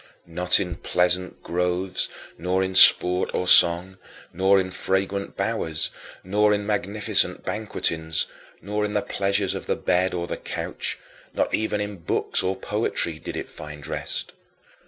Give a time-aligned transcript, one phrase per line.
[0.25, 3.99] Not in pleasant groves, nor in sport or song,
[4.33, 5.91] nor in fragrant bowers,
[6.23, 8.25] nor in magnificent banquetings,
[8.63, 10.97] nor in the pleasures of the bed or the couch;
[11.35, 14.33] not even in books or poetry did it find rest.